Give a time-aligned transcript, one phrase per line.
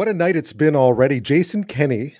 [0.00, 1.20] what a night it's been already.
[1.20, 2.16] Jason Kenney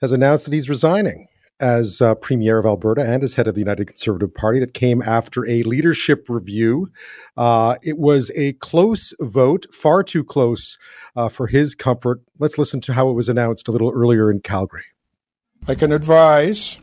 [0.00, 1.28] has announced that he's resigning
[1.60, 4.58] as uh, Premier of Alberta and as head of the United Conservative Party.
[4.58, 6.90] That came after a leadership review.
[7.36, 10.76] Uh, it was a close vote, far too close
[11.14, 12.20] uh, for his comfort.
[12.40, 14.86] Let's listen to how it was announced a little earlier in Calgary.
[15.68, 16.80] I can advise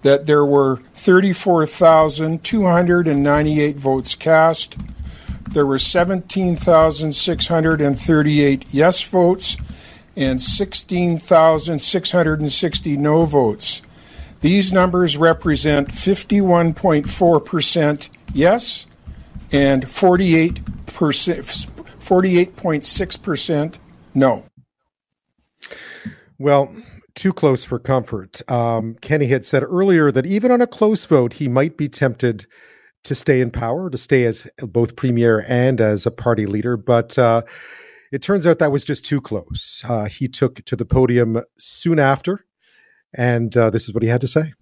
[0.00, 4.78] that there were 34,298 votes cast.
[5.58, 9.56] There were 17,638 yes votes
[10.14, 13.82] and 16,660 no votes.
[14.40, 18.86] These numbers represent 51.4% yes
[19.50, 23.74] and 48%, 48.6%
[24.14, 24.44] no.
[26.38, 26.72] Well,
[27.16, 28.48] too close for comfort.
[28.48, 32.46] Um, Kenney had said earlier that even on a close vote, he might be tempted
[33.04, 36.76] to stay in power, to stay as both premier and as a party leader.
[36.76, 37.42] But uh,
[38.12, 39.82] it turns out that was just too close.
[39.88, 42.44] Uh, he took to the podium soon after,
[43.14, 44.52] and uh, this is what he had to say.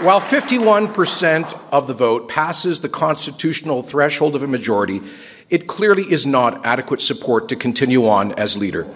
[0.00, 5.02] While 51% of the vote passes the constitutional threshold of a majority,
[5.50, 8.86] it clearly is not adequate support to continue on as leader.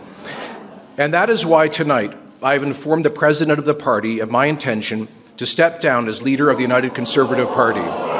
[0.96, 4.46] And that is why tonight I have informed the president of the party of my
[4.46, 8.11] intention to step down as leader of the United Conservative Party.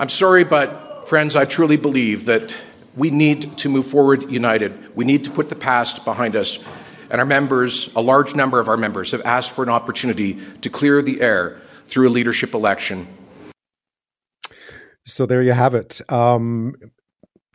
[0.00, 2.54] I'm sorry, but friends, I truly believe that
[2.96, 4.94] we need to move forward united.
[4.94, 6.58] We need to put the past behind us.
[7.10, 10.70] And our members, a large number of our members, have asked for an opportunity to
[10.70, 13.08] clear the air through a leadership election.
[15.04, 16.00] So there you have it.
[16.12, 16.76] Um,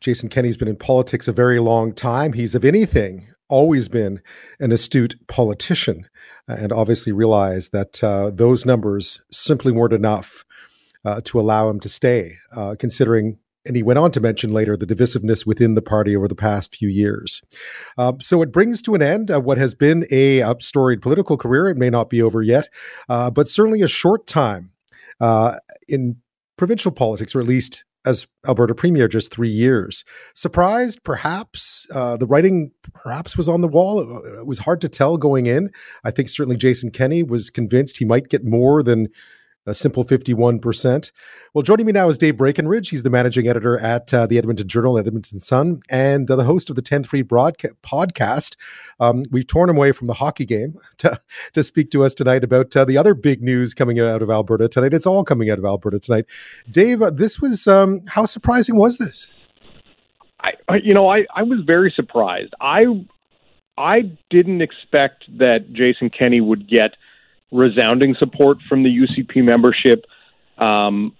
[0.02, 2.34] Jason Kenney's been in politics a very long time.
[2.34, 4.20] He's, if anything, always been
[4.60, 6.10] an astute politician
[6.50, 10.44] uh, and obviously realized that uh, those numbers simply weren't enough
[11.06, 14.76] uh, to allow him to stay, uh, considering and he went on to mention later
[14.76, 17.42] the divisiveness within the party over the past few years.
[17.98, 21.70] Uh, so it brings to an end uh, what has been a upstoried political career.
[21.70, 22.68] It may not be over yet,
[23.08, 24.72] uh, but certainly a short time
[25.22, 26.18] uh, in
[26.58, 30.04] provincial politics, or at least as Alberta Premier just three years.
[30.34, 31.88] Surprised, perhaps.
[31.90, 34.22] Uh, the writing perhaps was on the wall.
[34.26, 35.72] It was hard to tell going in.
[36.04, 39.08] I think certainly Jason Kenney was convinced he might get more than
[39.66, 41.12] a simple 51%.
[41.54, 42.90] Well, joining me now is Dave Breakenridge.
[42.90, 46.70] He's the managing editor at uh, the Edmonton Journal, Edmonton Sun, and uh, the host
[46.70, 48.56] of the 10 3 broadcast podcast.
[49.00, 51.22] Um, we've torn him away from the hockey game to,
[51.54, 54.68] to speak to us tonight about uh, the other big news coming out of Alberta
[54.68, 54.94] tonight.
[54.94, 56.26] It's all coming out of Alberta tonight.
[56.70, 59.32] Dave, uh, this was, um, how surprising was this?
[60.42, 62.54] I, you know, I, I was very surprised.
[62.60, 62.84] I,
[63.78, 66.98] I didn't expect that Jason Kenney would get–
[67.54, 70.06] resounding support from the UCP membership.
[70.58, 71.16] Um,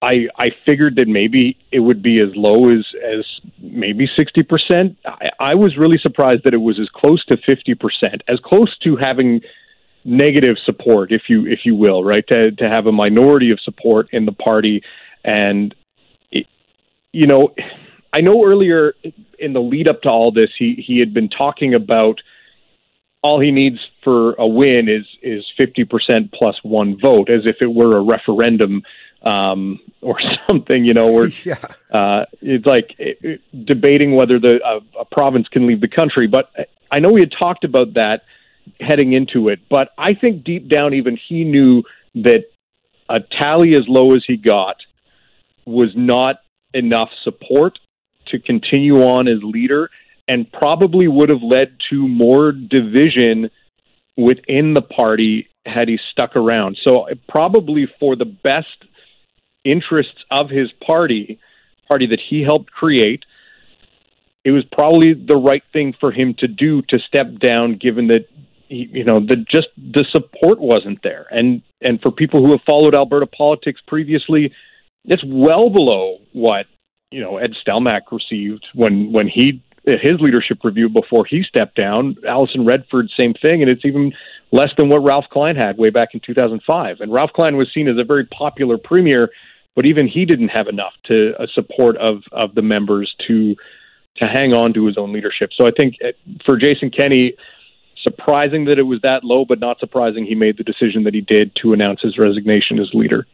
[0.00, 3.24] I I figured that maybe it would be as low as as
[3.60, 4.96] maybe sixty percent.
[5.40, 8.96] I, was really surprised that it was as close to fifty percent, as close to
[8.96, 9.40] having
[10.04, 12.26] negative support, if you if you will, right?
[12.28, 14.82] To to have a minority of support in the party,
[15.24, 15.74] and
[16.30, 16.46] it,
[17.12, 17.54] you know,
[18.12, 18.94] I know earlier
[19.38, 22.20] in the lead up to all this, he he had been talking about
[23.22, 27.74] all he needs for a win is is 50% plus one vote, as if it
[27.74, 28.82] were a referendum
[29.22, 31.58] um, or something, you know, where yeah.
[31.92, 34.58] uh, it's like it, it, debating whether the
[34.98, 36.26] a province can leave the country.
[36.26, 36.50] But
[36.90, 38.22] I know we had talked about that
[38.80, 41.82] heading into it, but I think deep down, even he knew
[42.14, 42.44] that
[43.08, 44.76] a tally as low as he got
[45.66, 46.36] was not
[46.74, 47.78] enough support
[48.26, 49.90] to continue on as leader
[50.28, 53.50] and probably would have led to more division
[54.16, 56.78] within the party had he stuck around.
[56.82, 58.84] So probably for the best
[59.64, 61.38] interests of his party,
[61.86, 63.24] party that he helped create,
[64.44, 68.26] it was probably the right thing for him to do to step down given that
[68.68, 72.60] he, you know the just the support wasn't there and and for people who have
[72.66, 74.52] followed Alberta politics previously
[75.04, 76.66] it's well below what
[77.10, 82.16] you know Ed Stelmach received when when he his leadership review before he stepped down.
[82.26, 84.12] Alison Redford, same thing, and it's even
[84.52, 87.00] less than what Ralph Klein had way back in 2005.
[87.00, 89.30] And Ralph Klein was seen as a very popular premier,
[89.74, 93.54] but even he didn't have enough to uh, support of of the members to
[94.16, 95.50] to hang on to his own leadership.
[95.54, 96.08] So I think uh,
[96.44, 97.34] for Jason Kenney,
[98.02, 101.20] surprising that it was that low, but not surprising he made the decision that he
[101.20, 103.26] did to announce his resignation as leader.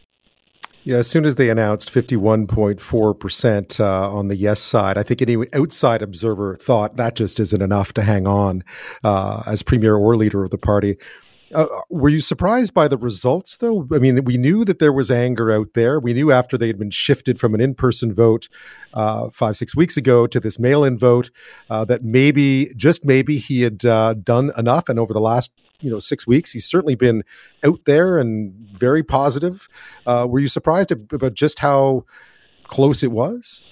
[0.85, 5.35] Yeah, as soon as they announced 51.4% uh, on the yes side, I think any
[5.51, 8.63] outside observer thought that just isn't enough to hang on
[9.03, 10.97] uh, as premier or leader of the party.
[11.55, 13.87] Uh, were you surprised by the results, though?
[13.91, 15.99] I mean, we knew that there was anger out there.
[15.99, 18.47] We knew after they had been shifted from an in person vote
[18.93, 21.31] uh, five, six weeks ago to this mail in vote
[21.71, 24.87] uh, that maybe, just maybe, he had uh, done enough.
[24.87, 27.23] And over the last you know six weeks, he's certainly been
[27.63, 29.67] out there and very positive.
[30.05, 32.05] Uh, were you surprised about just how
[32.63, 33.63] close it was?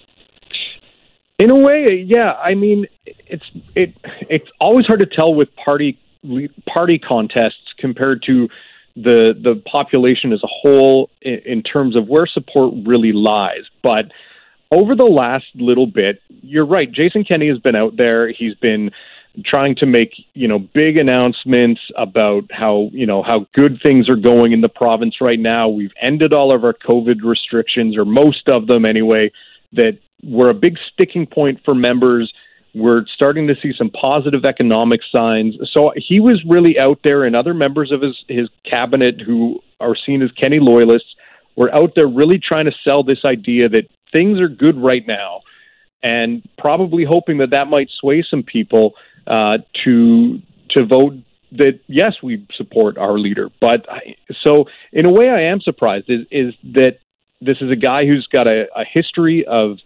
[1.39, 2.33] In a way, yeah.
[2.33, 3.43] I mean, it's
[3.75, 3.95] it
[4.29, 5.99] it's always hard to tell with party
[6.67, 8.47] party contests compared to
[8.95, 13.63] the the population as a whole in, in terms of where support really lies.
[13.81, 14.05] But
[14.71, 16.91] over the last little bit, you're right.
[16.91, 18.31] Jason Kenney has been out there.
[18.31, 18.91] He's been
[19.45, 24.15] trying to make you know big announcements about how you know how good things are
[24.15, 25.67] going in the province right now.
[25.67, 29.31] We've ended all of our COVID restrictions, or most of them anyway.
[29.75, 32.31] That were a big sticking point for members.
[32.75, 35.55] We're starting to see some positive economic signs.
[35.71, 39.95] So he was really out there, and other members of his, his cabinet who are
[39.95, 41.09] seen as Kenney loyalists
[41.55, 45.41] were out there really trying to sell this idea that things are good right now,
[46.01, 48.93] and probably hoping that that might sway some people
[49.27, 50.41] uh, to
[50.71, 51.13] to vote
[51.53, 53.49] that yes, we support our leader.
[53.61, 56.97] But I, so in a way, I am surprised is is that
[57.41, 59.77] this is a guy who's got a, a history of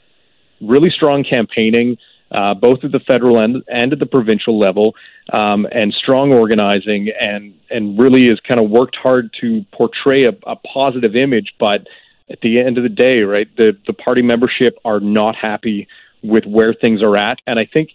[0.62, 1.98] really strong campaigning,
[2.32, 4.96] uh, both at the federal and, and at the provincial level,
[5.34, 10.32] um, and strong organizing, and and really has kind of worked hard to portray a,
[10.46, 11.54] a positive image.
[11.60, 11.88] But
[12.30, 15.88] at the end of the day, right, the the party membership are not happy
[16.24, 17.90] with where things are at, and I think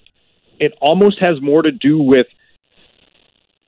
[0.63, 2.29] it almost has more to do with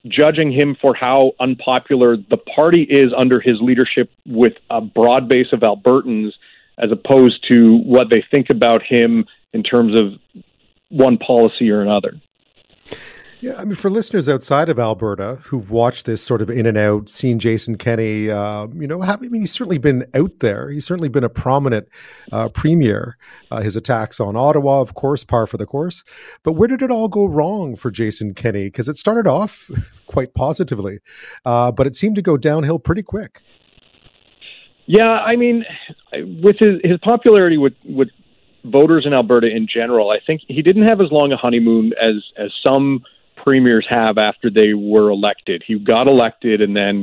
[0.06, 5.48] judging him for how unpopular the party is under his leadership with a broad base
[5.52, 6.30] of Albertans
[6.78, 10.42] as opposed to what they think about him in terms of
[10.88, 12.12] one policy or another.
[13.44, 16.78] Yeah, I mean, for listeners outside of Alberta who've watched this sort of in and
[16.78, 20.70] out, seen Jason Kenney, uh, you know, I mean, he's certainly been out there.
[20.70, 21.86] He's certainly been a prominent
[22.32, 23.18] uh, premier.
[23.50, 26.02] Uh, his attacks on Ottawa, of course, par for the course.
[26.42, 28.68] But where did it all go wrong for Jason Kenney?
[28.68, 29.70] Because it started off
[30.06, 31.00] quite positively,
[31.44, 33.42] uh, but it seemed to go downhill pretty quick.
[34.86, 35.66] Yeah, I mean,
[36.42, 38.08] with his his popularity with with
[38.64, 42.22] voters in Alberta in general, I think he didn't have as long a honeymoon as
[42.38, 43.04] as some
[43.44, 45.62] premiers have after they were elected.
[45.66, 46.96] He got elected and then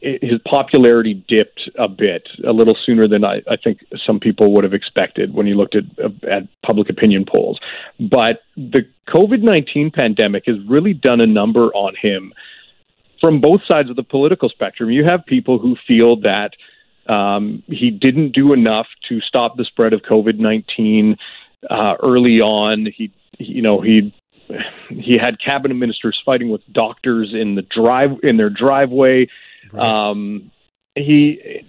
[0.00, 4.64] his popularity dipped a bit, a little sooner than I, I think some people would
[4.64, 5.84] have expected when you looked at
[6.36, 7.58] at public opinion polls.
[8.00, 8.82] But the
[9.14, 12.32] COVID nineteen pandemic has really done a number on him
[13.20, 14.90] from both sides of the political spectrum.
[14.90, 16.50] You have people who feel that
[17.12, 21.18] um, he didn't do enough to stop the spread of COVID nineteen
[21.68, 22.86] uh, early on.
[22.96, 24.14] He, you know, he
[24.88, 29.28] he had cabinet ministers fighting with doctors in the drive in their driveway.
[29.72, 30.10] Right.
[30.10, 30.50] Um,
[30.94, 31.64] he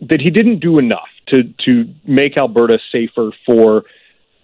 [0.00, 3.84] that he didn't do enough to to make Alberta safer for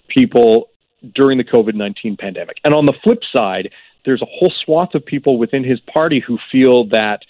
[0.09, 0.69] people
[1.15, 2.57] during the COVID nineteen pandemic.
[2.65, 3.71] And on the flip side,
[4.05, 7.21] there's a whole swath of people within his party who feel that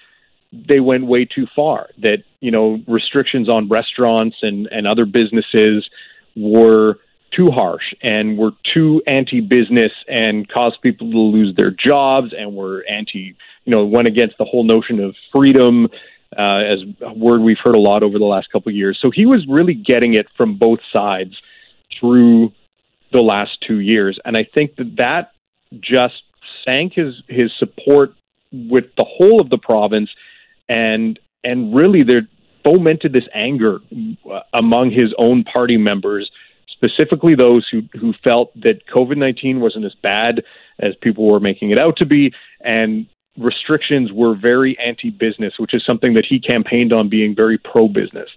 [0.52, 1.88] they went way too far.
[1.98, 5.88] That you know restrictions on restaurants and and other businesses
[6.36, 6.98] were
[7.34, 12.84] too harsh and were too anti-business and caused people to lose their jobs and were
[12.88, 13.34] anti
[13.64, 15.88] you know went against the whole notion of freedom
[16.38, 18.98] uh, as a word we've heard a lot over the last couple of years.
[19.00, 21.36] So he was really getting it from both sides
[21.98, 22.52] through
[23.12, 25.32] the last two years, and I think that that
[25.80, 26.22] just
[26.64, 28.14] sank his his support
[28.52, 30.10] with the whole of the province
[30.68, 32.28] and and really there
[32.64, 33.78] fomented this anger
[34.30, 36.30] uh, among his own party members,
[36.74, 40.42] specifically those who who felt that COVID nineteen wasn't as bad
[40.80, 43.06] as people were making it out to be, and
[43.38, 48.28] restrictions were very anti-business, which is something that he campaigned on being very pro-business.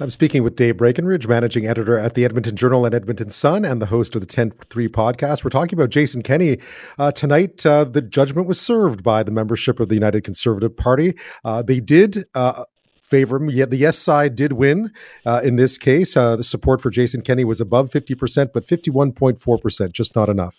[0.00, 3.82] I'm speaking with Dave Breakenridge, managing editor at the Edmonton Journal and Edmonton Sun, and
[3.82, 5.42] the host of the 10 3 podcast.
[5.42, 6.58] We're talking about Jason Kenney.
[6.98, 11.14] Uh, tonight, uh, the judgment was served by the membership of the United Conservative Party.
[11.44, 12.64] Uh, they did uh,
[13.08, 13.50] favor him.
[13.50, 14.92] Yet the yes side did win
[15.24, 16.16] uh, in this case.
[16.16, 20.58] Uh, the support for Jason Kenney was above 50%, but 51.4%, just not enough.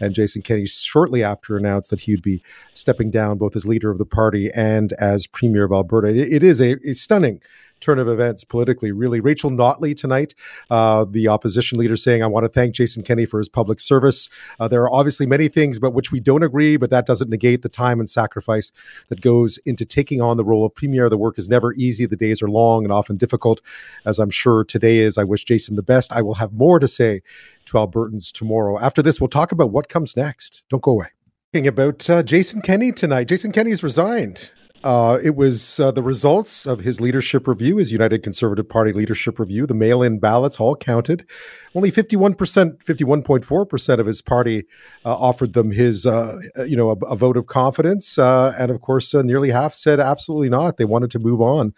[0.00, 3.90] And Jason Kenney shortly after announced that he would be stepping down both as leader
[3.90, 6.08] of the party and as premier of Alberta.
[6.08, 7.40] it, it is a, a stunning
[7.80, 9.20] turn of events politically, really.
[9.20, 10.34] Rachel Notley tonight,
[10.70, 14.28] uh, the opposition leader, saying, I want to thank Jason Kenney for his public service.
[14.58, 17.62] Uh, there are obviously many things about which we don't agree, but that doesn't negate
[17.62, 18.72] the time and sacrifice
[19.08, 21.08] that goes into taking on the role of premier.
[21.08, 22.06] The work is never easy.
[22.06, 23.60] The days are long and often difficult,
[24.04, 25.18] as I'm sure today is.
[25.18, 26.12] I wish Jason the best.
[26.12, 27.22] I will have more to say
[27.66, 28.78] to Albertans tomorrow.
[28.78, 30.62] After this, we'll talk about what comes next.
[30.68, 31.08] Don't go away.
[31.54, 33.28] About uh, Jason Kenney tonight.
[33.28, 34.50] Jason Kenney's resigned.
[34.84, 39.38] Uh, it was uh, the results of his leadership review, his United Conservative Party leadership
[39.38, 39.66] review.
[39.66, 41.26] The mail in ballots all counted.
[41.74, 42.36] Only 51%,
[42.84, 44.66] 51.4% of his party
[45.04, 48.18] uh, offered them his, uh, you know, a, a, vote of confidence.
[48.18, 50.76] Uh, and of course, uh, nearly half said absolutely not.
[50.76, 51.74] They wanted to move on.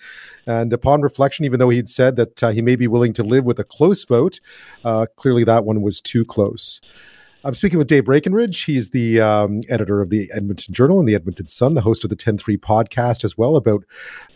[0.46, 3.58] And upon reflection, even though he'd said that he may be willing to live with
[3.58, 4.40] a close vote,
[5.16, 6.80] clearly that one was too close.
[7.42, 8.66] I'm speaking with Dave Breakenridge.
[8.66, 12.10] He's the um, editor of the Edmonton Journal and the Edmonton Sun, the host of
[12.10, 13.84] the 10-3 podcast as well about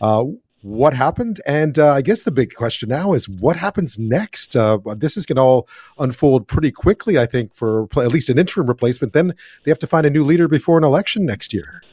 [0.01, 0.25] uh,
[0.63, 1.39] what happened.
[1.45, 4.55] And uh, I guess the big question now is what happens next?
[4.55, 5.69] Uh, this is going to all
[5.99, 9.13] unfold pretty quickly, I think, for at least an interim replacement.
[9.13, 11.83] Then they have to find a new leader before an election next year.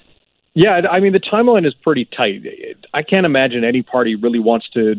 [0.54, 2.42] Yeah, I mean, the timeline is pretty tight.
[2.94, 4.94] I can't imagine any party really wants to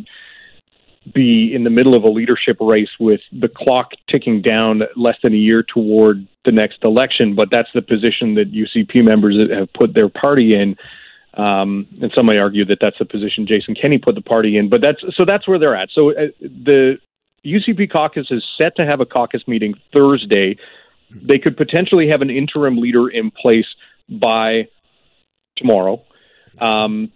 [1.12, 5.33] be in the middle of a leadership race with the clock ticking down less than
[5.33, 7.36] a year toward the next election.
[7.36, 10.75] But that's the position that UCP members have put their party in.
[11.36, 14.69] Um, and some may argue that that's the position Jason Kenney put the party in.
[14.69, 15.89] But that's so that's where they're at.
[15.91, 16.98] So uh, the
[17.45, 20.57] UCP caucus is set to have a caucus meeting Thursday.
[21.12, 23.65] They could potentially have an interim leader in place
[24.10, 24.67] by
[25.57, 26.01] tomorrow.
[26.62, 27.12] Um,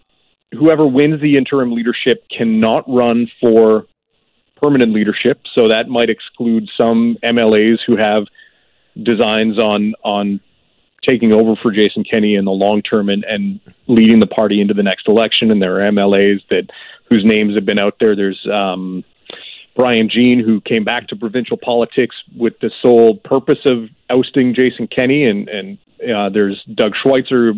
[0.51, 3.86] whoever wins the interim leadership cannot run for
[4.56, 5.42] permanent leadership.
[5.54, 8.24] So that might exclude some MLAs who have
[9.01, 10.39] designs on on
[11.08, 14.74] taking over for Jason Kenney in the long term and, and leading the party into
[14.74, 15.51] the next election.
[15.51, 16.68] And there are MLAs that
[17.08, 18.16] whose names have been out there.
[18.16, 19.04] There's um,
[19.77, 24.88] Brian Jean, who came back to provincial politics with the sole purpose of ousting Jason
[24.88, 27.53] Kenney, and and uh, there's Doug Schweitzer,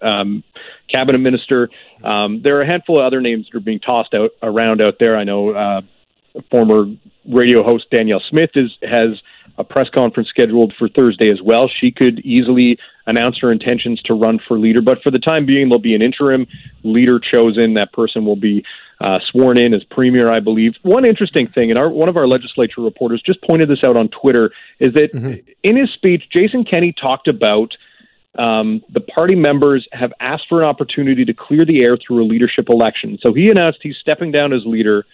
[0.00, 0.44] um,
[0.88, 1.68] cabinet minister.
[2.04, 4.94] Um, there are a handful of other names that are being tossed out around out
[5.00, 5.16] there.
[5.16, 5.80] I know uh,
[6.48, 6.86] former
[7.28, 9.20] radio host Danielle Smith is has
[9.58, 11.68] a press conference scheduled for Thursday as well.
[11.68, 15.68] She could easily announce her intentions to run for leader, but for the time being,
[15.68, 16.46] there'll be an interim
[16.84, 17.74] leader chosen.
[17.74, 18.64] That person will be
[19.00, 20.74] uh, sworn in as premier, I believe.
[20.82, 24.08] One interesting thing, and our, one of our legislature reporters just pointed this out on
[24.08, 24.50] Twitter,
[24.80, 25.34] is that mm-hmm.
[25.62, 27.74] in his speech, Jason Kenney talked about
[28.38, 32.26] um, the party members have asked for an opportunity to clear the air through a
[32.26, 33.18] leadership election.
[33.20, 35.06] So he announced he's stepping down as leader,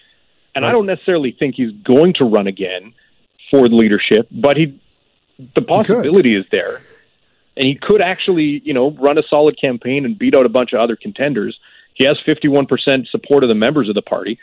[0.54, 0.68] and right.
[0.68, 2.94] I don't necessarily think he's going to run again
[3.50, 4.78] for the leadership, but he
[5.54, 6.80] the possibility he is there.
[7.56, 10.72] And he could actually, you know, run a solid campaign and beat out a bunch
[10.72, 11.58] of other contenders.
[11.94, 14.38] He has 51% support of the members of the party.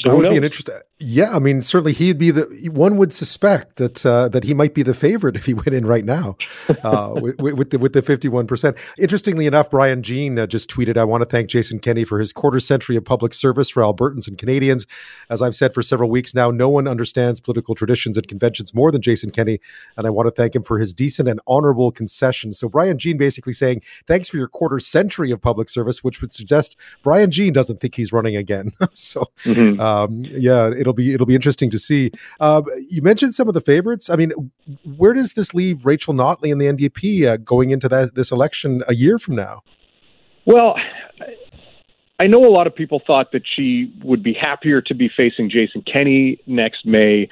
[0.00, 0.76] So that would be an interesting.
[1.04, 4.72] Yeah, I mean, certainly he'd be the one would suspect that uh, that he might
[4.72, 6.36] be the favorite if he went in right now
[6.84, 8.76] uh, with, with, the with the fifty one percent.
[8.98, 12.32] Interestingly enough, Brian Jean uh, just tweeted, "I want to thank Jason Kenney for his
[12.32, 14.86] quarter century of public service for Albertans and Canadians.
[15.28, 18.92] As I've said for several weeks now, no one understands political traditions and conventions more
[18.92, 19.60] than Jason Kenney,
[19.96, 23.16] and I want to thank him for his decent and honorable concessions." So Brian Jean
[23.18, 27.52] basically saying, "Thanks for your quarter century of public service," which would suggest Brian Jean
[27.52, 28.72] doesn't think he's running again.
[28.92, 29.80] so, mm-hmm.
[29.80, 32.10] um, yeah, it'll it'll be it'll be interesting to see.
[32.40, 34.10] Uh, you mentioned some of the favorites.
[34.10, 34.32] I mean,
[34.96, 38.82] where does this leave Rachel Notley and the NDP uh, going into that this election
[38.88, 39.62] a year from now?
[40.44, 40.76] Well,
[42.18, 45.50] I know a lot of people thought that she would be happier to be facing
[45.50, 47.28] Jason Kenney next May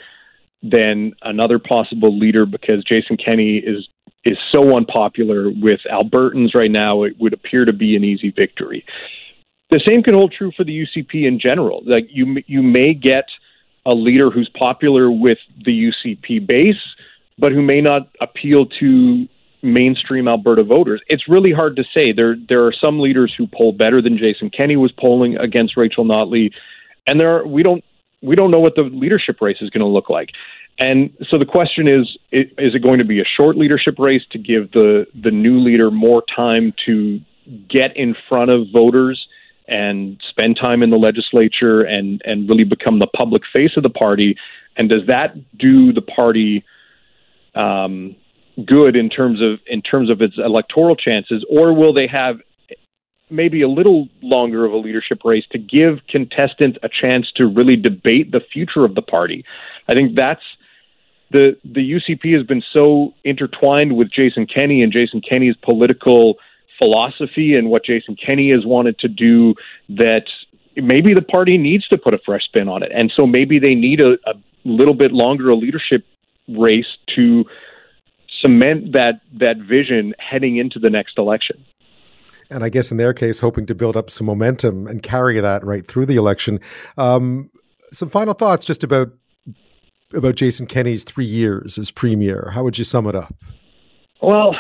[0.63, 3.89] than another possible leader because Jason Kenney is
[4.25, 7.05] is so unpopular with Albertans right now.
[7.05, 8.85] It would appear to be an easy victory.
[9.71, 11.83] The same can hold true for the UCP in general.
[11.87, 13.25] Like you, you may get
[13.91, 16.81] a leader who's popular with the UCP base,
[17.39, 19.27] but who may not appeal to
[19.63, 21.03] mainstream Alberta voters.
[21.09, 22.13] It's really hard to say.
[22.13, 26.05] There there are some leaders who poll better than Jason Kenney was polling against Rachel
[26.05, 26.53] Notley,
[27.07, 27.85] and there are, we don't
[28.23, 30.31] we don't know what the leadership race is going to look like.
[30.79, 34.39] And so the question is is it going to be a short leadership race to
[34.39, 37.21] give the the new leader more time to
[37.69, 39.27] get in front of voters
[39.71, 43.91] and spend time in the legislature and and really become the public face of the
[43.91, 44.37] party?
[44.77, 46.65] And does that do the party
[47.55, 48.17] um,
[48.67, 52.37] good in terms of in terms of its electoral chances, or will they have
[53.31, 57.77] maybe a little longer of a leadership race to give contestants a chance to really
[57.77, 59.45] debate the future of the party?
[59.89, 60.43] I think that's
[61.31, 66.37] the the UCP has been so intertwined with Jason Kenney and Jason Kenney's political
[66.81, 69.55] philosophy and what Jason Kenney has wanted to do
[69.91, 70.23] that
[70.77, 72.91] maybe the party needs to put a fresh spin on it.
[72.95, 74.35] And so maybe they need a, a
[74.65, 76.05] little bit longer a leadership
[76.49, 77.45] race to
[78.41, 81.63] cement that that vision heading into the next election.
[82.51, 85.65] And I guess in their case, hoping to build up some momentum and carry that
[85.65, 86.59] right through the election.
[86.99, 87.51] Um,
[87.93, 89.13] some final thoughts just about
[90.15, 92.51] about Jason Kenney's three years as premier.
[92.53, 93.33] How would you sum it up?
[94.23, 94.57] Well,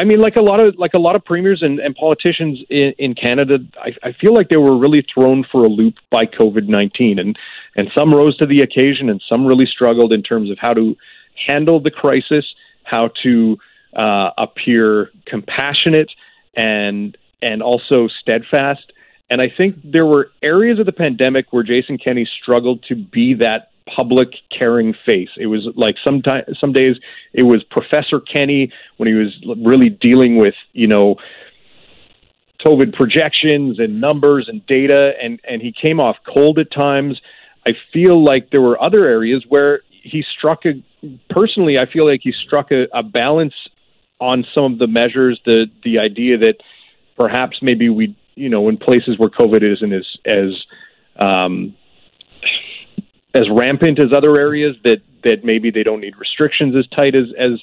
[0.00, 2.94] I mean, like a lot of like a lot of premiers and, and politicians in,
[2.96, 6.68] in Canada, I, I feel like they were really thrown for a loop by COVID
[6.68, 7.38] nineteen, and
[7.76, 10.96] and some rose to the occasion, and some really struggled in terms of how to
[11.46, 12.46] handle the crisis,
[12.84, 13.58] how to
[13.94, 16.10] uh, appear compassionate
[16.56, 18.92] and and also steadfast.
[19.28, 23.34] And I think there were areas of the pandemic where Jason Kenney struggled to be
[23.34, 25.30] that public caring face.
[25.36, 26.96] It was like sometimes some days
[27.32, 31.16] it was Professor Kenney when he was really dealing with, you know,
[32.64, 37.20] COVID projections and numbers and data and and he came off cold at times.
[37.66, 40.72] I feel like there were other areas where he struck a
[41.30, 43.54] personally I feel like he struck a, a balance
[44.20, 46.56] on some of the measures the the idea that
[47.16, 50.64] perhaps maybe we you know in places where COVID isn't as as
[51.18, 51.74] um,
[53.34, 57.26] as rampant as other areas that that maybe they don't need restrictions as tight as
[57.38, 57.60] as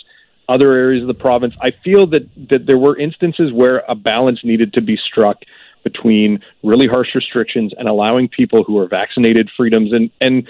[0.50, 1.54] other areas of the province.
[1.62, 5.38] I feel that that there were instances where a balance needed to be struck
[5.84, 10.48] between really harsh restrictions and allowing people who are vaccinated freedoms and and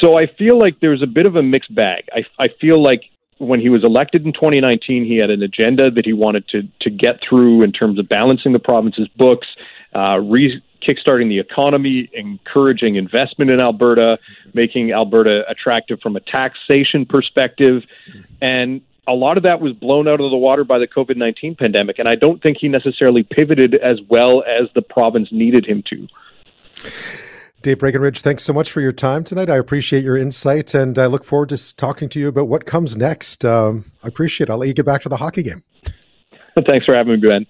[0.00, 2.04] so I feel like there's a bit of a mixed bag.
[2.12, 3.02] I I feel like
[3.38, 6.90] when he was elected in 2019, he had an agenda that he wanted to to
[6.90, 9.46] get through in terms of balancing the province's books,
[9.94, 14.18] uh, re- kickstarting the economy, encouraging investment in Alberta,
[14.54, 17.82] making Alberta attractive from a taxation perspective,
[18.40, 21.56] and a lot of that was blown out of the water by the COVID 19
[21.56, 21.98] pandemic.
[21.98, 26.08] And I don't think he necessarily pivoted as well as the province needed him to.
[27.62, 29.50] Dave Breakenridge, thanks so much for your time tonight.
[29.50, 32.96] I appreciate your insight and I look forward to talking to you about what comes
[32.96, 33.44] next.
[33.44, 34.52] Um, I appreciate it.
[34.52, 35.62] I'll let you get back to the hockey game.
[36.66, 37.46] Thanks for having me, Ben.